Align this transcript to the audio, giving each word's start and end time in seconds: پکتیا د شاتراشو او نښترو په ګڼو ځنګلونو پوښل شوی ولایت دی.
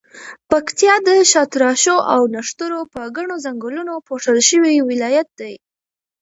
پکتیا 0.49 0.95
د 1.07 1.09
شاتراشو 1.31 1.95
او 2.13 2.21
نښترو 2.33 2.81
په 2.93 3.01
ګڼو 3.15 3.35
ځنګلونو 3.45 3.93
پوښل 4.07 4.37
شوی 4.49 4.75
ولایت 4.89 5.29
دی. 5.39 5.53